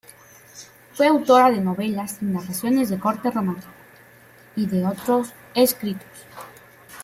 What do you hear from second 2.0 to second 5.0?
y narraciones de corte romántico, y de